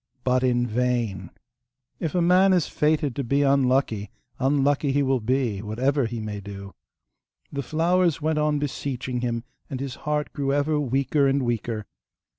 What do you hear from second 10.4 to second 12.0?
ever weaker and weaker.